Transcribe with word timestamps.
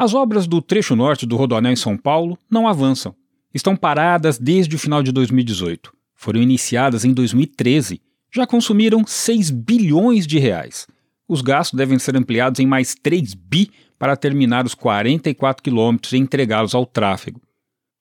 As 0.00 0.14
obras 0.14 0.46
do 0.46 0.62
trecho 0.62 0.96
norte 0.96 1.26
do 1.26 1.36
Rodoanel 1.36 1.72
em 1.72 1.76
São 1.76 1.94
Paulo 1.94 2.38
não 2.50 2.66
avançam. 2.66 3.14
Estão 3.52 3.76
paradas 3.76 4.38
desde 4.38 4.74
o 4.74 4.78
final 4.78 5.02
de 5.02 5.12
2018. 5.12 5.92
Foram 6.14 6.40
iniciadas 6.40 7.04
em 7.04 7.12
2013. 7.12 8.00
Já 8.34 8.46
consumiram 8.46 9.04
6 9.06 9.50
bilhões 9.50 10.26
de 10.26 10.38
reais. 10.38 10.86
Os 11.28 11.42
gastos 11.42 11.76
devem 11.76 11.98
ser 11.98 12.16
ampliados 12.16 12.60
em 12.60 12.66
mais 12.66 12.94
3 12.94 13.34
bi 13.34 13.70
para 13.98 14.16
terminar 14.16 14.64
os 14.64 14.74
44 14.74 15.62
quilômetros 15.62 16.14
e 16.14 16.16
entregá-los 16.16 16.74
ao 16.74 16.86
tráfego. 16.86 17.38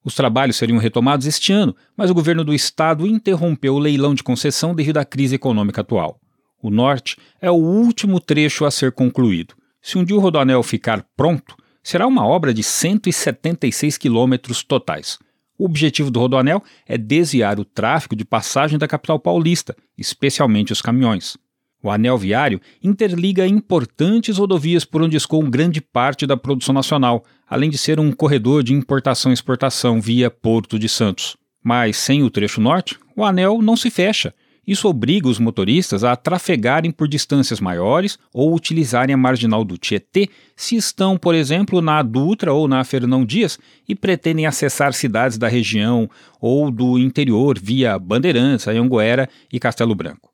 Os 0.02 0.16
trabalhos 0.16 0.55
seriam 0.55 0.77
retomados 0.77 1.27
este 1.27 1.52
ano, 1.52 1.75
mas 1.97 2.09
o 2.09 2.13
governo 2.13 2.45
do 2.45 2.54
estado 2.54 3.05
interrompeu 3.05 3.75
o 3.75 3.79
leilão 3.79 4.16
de 4.16 4.23
concessão 4.23 4.73
devido 4.73 5.00
à 5.00 5.04
crise 5.04 5.36
econômica 5.36 5.81
atual. 5.81 6.18
O 6.63 6.70
norte 6.70 7.18
é 7.41 7.52
o 7.52 7.55
último 7.55 8.21
trecho 8.21 8.63
a 8.63 8.71
ser 8.71 8.93
concluído. 8.93 9.54
Se 9.81 9.97
um 9.97 10.05
dia 10.05 10.16
o 10.16 10.20
rodoanel 10.21 10.63
ficar 10.63 11.05
pronto, 11.18 11.59
será 11.84 12.07
uma 12.07 12.25
obra 12.25 12.54
de 12.54 12.64
176 12.64 13.98
quilômetros 13.98 14.63
totais. 14.63 15.20
O 15.58 15.66
objetivo 15.66 16.09
do 16.09 16.20
rodoanel 16.20 16.63
é 16.88 16.98
desviar 16.98 17.59
o 17.59 17.66
tráfego 17.66 18.16
de 18.16 18.23
passagem 18.23 18.80
da 18.80 18.88
capital 18.88 19.20
paulista, 19.20 19.76
especialmente 19.98 20.71
os 20.71 20.81
caminhões. 20.81 21.38
O 21.81 21.90
anel 21.90 22.18
viário 22.18 22.59
interliga 22.84 23.48
importantes 23.48 24.38
rodovias 24.38 24.84
por 24.84 25.02
onde 25.02 25.16
escoam 25.16 25.49
grande 25.49 25.80
parte 25.80 26.27
da 26.27 26.35
produção 26.35 26.73
nacional, 26.73 27.23
além 27.48 27.70
de 27.70 27.77
ser 27.77 27.99
um 27.99 28.12
corredor 28.12 28.63
de 28.63 28.73
importação 28.73 29.32
e 29.32 29.34
exportação 29.34 30.02
via 30.02 30.30
Porto 30.30 30.77
de 30.77 30.90
Santos. 30.90 31.38
Mas 31.63 31.98
sem 31.98 32.23
o 32.23 32.30
trecho 32.30 32.59
norte, 32.59 32.98
o 33.16 33.23
anel 33.23 33.62
não 33.62 33.77
se 33.77 33.90
fecha. 33.90 34.34
Isso 34.70 34.88
obriga 34.88 35.28
os 35.28 35.40
motoristas 35.40 36.04
a 36.04 36.16
trafegarem 36.16 36.91
por 36.91 37.08
distâncias 37.08 37.60
maiores 37.60 38.20
ou 38.32 38.54
utilizarem 38.54 39.16
a 39.16 39.18
marginal 39.18 39.66
do 39.66 39.80
Tietê 39.80 40.30
se 40.55 40.76
estão, 40.76 41.18
por 41.18 41.34
exemplo, 41.34 41.82
na 41.82 42.04
Dutra 42.04 42.54
ou 42.54 42.68
na 42.68 42.84
Fernão 42.84 43.26
Dias 43.26 43.58
e 43.88 43.96
pretendem 43.96 44.46
acessar 44.46 44.94
cidades 44.94 45.40
da 45.40 45.48
região 45.48 46.08
ou 46.40 46.70
do 46.70 46.99
interior 46.99 47.58
via 47.60 47.98
Bandeirantes, 47.98 48.68
Anhanguera 48.68 49.27
e 49.52 49.60
Castelo 49.60 49.96
Branco. 49.96 50.30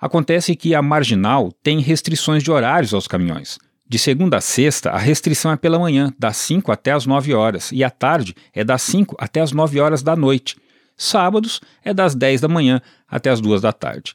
Acontece 0.00 0.56
que 0.56 0.74
a 0.74 0.80
marginal 0.80 1.52
tem 1.62 1.78
restrições 1.80 2.42
de 2.42 2.50
horários 2.50 2.94
aos 2.94 3.06
caminhões. 3.06 3.58
De 3.86 3.98
segunda 3.98 4.38
a 4.38 4.40
sexta, 4.40 4.92
a 4.92 4.98
restrição 4.98 5.52
é 5.52 5.56
pela 5.58 5.78
manhã, 5.78 6.10
das 6.18 6.38
5 6.38 6.72
até 6.72 6.92
as 6.92 7.04
9 7.04 7.34
horas, 7.34 7.70
e 7.70 7.84
à 7.84 7.90
tarde 7.90 8.34
é 8.54 8.64
das 8.64 8.80
5 8.80 9.14
até 9.18 9.42
as 9.42 9.52
9 9.52 9.78
horas 9.78 10.02
da 10.02 10.16
noite. 10.16 10.56
Sábados 10.96 11.60
é 11.84 11.92
das 11.92 12.14
10 12.14 12.40
da 12.40 12.48
manhã 12.48 12.80
até 13.08 13.30
as 13.30 13.40
2 13.40 13.60
da 13.60 13.72
tarde. 13.72 14.14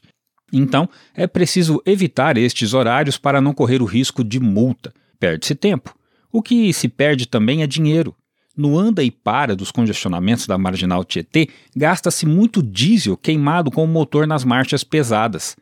Então, 0.52 0.88
é 1.14 1.26
preciso 1.26 1.80
evitar 1.86 2.36
estes 2.36 2.74
horários 2.74 3.16
para 3.16 3.40
não 3.40 3.54
correr 3.54 3.82
o 3.82 3.86
risco 3.86 4.24
de 4.24 4.40
multa. 4.40 4.92
Perde-se 5.18 5.54
tempo. 5.54 5.94
O 6.32 6.42
que 6.42 6.72
se 6.72 6.88
perde 6.88 7.26
também 7.26 7.62
é 7.62 7.66
dinheiro. 7.66 8.14
No 8.56 8.78
anda 8.78 9.02
e 9.02 9.10
para 9.10 9.54
dos 9.54 9.70
congestionamentos 9.70 10.46
da 10.46 10.58
marginal 10.58 11.04
Tietê, 11.04 11.48
gasta-se 11.74 12.26
muito 12.26 12.62
diesel 12.62 13.16
queimado 13.16 13.70
com 13.70 13.84
o 13.84 13.88
motor 13.88 14.26
nas 14.26 14.44
marchas 14.44 14.82
pesadas 14.82 15.56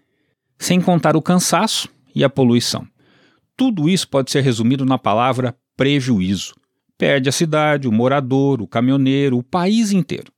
sem 0.59 0.81
contar 0.81 1.17
o 1.17 1.23
cansaço 1.23 1.89
e 2.15 2.25
a 2.25 2.29
poluição. 2.29 2.87
Tudo 3.57 3.89
isso 3.89 4.09
pode 4.09 4.31
ser 4.31 4.43
resumido 4.43 4.85
na 4.85 4.99
palavra 4.99 5.57
prejuízo. 5.77 6.55
Perde 6.97 7.29
a 7.29 7.33
cidade, 7.33 7.87
o 7.87 7.93
morador, 7.93 8.61
o 8.61 8.67
caminhoneiro, 8.67 9.39
o 9.39 9.43
país 9.43 9.93
inteiro. 9.93 10.33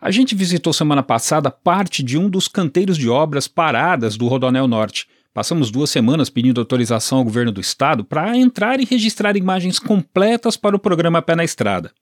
A 0.00 0.10
gente 0.10 0.34
visitou 0.34 0.72
semana 0.72 1.02
passada 1.02 1.50
parte 1.50 2.02
de 2.02 2.18
um 2.18 2.28
dos 2.28 2.48
canteiros 2.48 2.98
de 2.98 3.08
obras 3.08 3.48
paradas 3.48 4.16
do 4.16 4.26
Rodonel 4.26 4.68
Norte. 4.68 5.06
Passamos 5.32 5.70
duas 5.70 5.88
semanas 5.88 6.28
pedindo 6.28 6.60
autorização 6.60 7.18
ao 7.18 7.24
governo 7.24 7.50
do 7.50 7.60
estado 7.60 8.04
para 8.04 8.36
entrar 8.36 8.80
e 8.80 8.84
registrar 8.84 9.36
imagens 9.36 9.78
completas 9.78 10.56
para 10.56 10.76
o 10.76 10.78
programa 10.78 11.22
Pé 11.22 11.34
na 11.34 11.44
Estrada. 11.44 11.92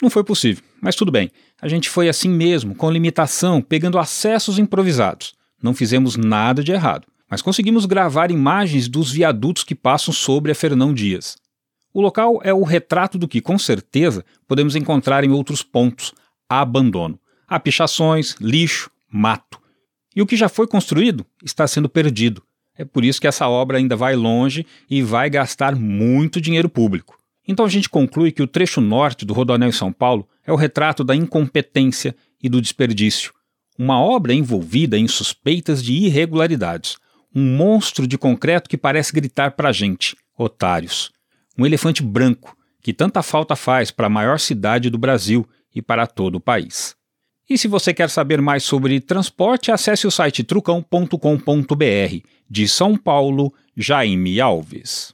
Não 0.00 0.08
foi 0.08 0.22
possível, 0.22 0.62
mas 0.80 0.94
tudo 0.94 1.10
bem. 1.10 1.30
A 1.60 1.68
gente 1.68 1.90
foi 1.90 2.08
assim 2.08 2.28
mesmo, 2.28 2.74
com 2.74 2.90
limitação, 2.90 3.60
pegando 3.60 3.98
acessos 3.98 4.58
improvisados. 4.58 5.34
Não 5.62 5.74
fizemos 5.74 6.16
nada 6.16 6.62
de 6.62 6.72
errado, 6.72 7.06
mas 7.28 7.42
conseguimos 7.42 7.84
gravar 7.84 8.30
imagens 8.30 8.88
dos 8.88 9.10
viadutos 9.10 9.64
que 9.64 9.74
passam 9.74 10.14
sobre 10.14 10.52
a 10.52 10.54
Fernão 10.54 10.94
Dias. 10.94 11.36
O 11.92 12.00
local 12.00 12.40
é 12.44 12.54
o 12.54 12.62
retrato 12.62 13.18
do 13.18 13.28
que, 13.28 13.40
com 13.40 13.58
certeza, 13.58 14.24
podemos 14.46 14.76
encontrar 14.76 15.24
em 15.24 15.30
outros 15.30 15.62
pontos: 15.62 16.14
abandono. 16.48 17.18
Há 17.50 17.58
pichações, 17.58 18.36
lixo, 18.40 18.88
mato. 19.10 19.60
E 20.14 20.22
o 20.22 20.26
que 20.26 20.36
já 20.36 20.48
foi 20.48 20.68
construído 20.68 21.26
está 21.44 21.66
sendo 21.66 21.88
perdido. 21.88 22.44
É 22.78 22.84
por 22.84 23.04
isso 23.04 23.20
que 23.20 23.26
essa 23.26 23.48
obra 23.48 23.76
ainda 23.76 23.96
vai 23.96 24.14
longe 24.14 24.64
e 24.88 25.02
vai 25.02 25.28
gastar 25.28 25.74
muito 25.74 26.40
dinheiro 26.40 26.68
público. 26.68 27.18
Então 27.48 27.66
a 27.66 27.68
gente 27.68 27.88
conclui 27.88 28.30
que 28.30 28.40
o 28.40 28.46
trecho 28.46 28.80
norte 28.80 29.26
do 29.26 29.34
Rodoanel 29.34 29.70
em 29.70 29.72
São 29.72 29.92
Paulo 29.92 30.28
é 30.46 30.52
o 30.52 30.56
retrato 30.56 31.02
da 31.02 31.16
incompetência 31.16 32.14
e 32.40 32.48
do 32.48 32.60
desperdício, 32.60 33.32
uma 33.76 34.00
obra 34.00 34.32
envolvida 34.32 34.96
em 34.96 35.08
suspeitas 35.08 35.82
de 35.82 35.92
irregularidades. 35.92 36.98
Um 37.34 37.56
monstro 37.56 38.06
de 38.06 38.16
concreto 38.16 38.70
que 38.70 38.78
parece 38.78 39.12
gritar 39.12 39.52
para 39.52 39.70
a 39.70 39.72
gente: 39.72 40.16
otários. 40.38 41.10
Um 41.58 41.66
elefante 41.66 42.00
branco 42.00 42.56
que 42.80 42.92
tanta 42.92 43.24
falta 43.24 43.56
faz 43.56 43.90
para 43.90 44.06
a 44.06 44.10
maior 44.10 44.38
cidade 44.38 44.88
do 44.88 44.98
Brasil 44.98 45.48
e 45.74 45.82
para 45.82 46.06
todo 46.06 46.36
o 46.36 46.40
país. 46.40 46.99
E 47.50 47.58
se 47.58 47.66
você 47.66 47.92
quer 47.92 48.08
saber 48.08 48.40
mais 48.40 48.62
sobre 48.62 49.00
transporte, 49.00 49.72
acesse 49.72 50.06
o 50.06 50.10
site 50.10 50.44
trucão.com.br. 50.44 52.16
De 52.48 52.68
São 52.68 52.96
Paulo, 52.96 53.52
Jaime 53.76 54.40
Alves. 54.40 55.12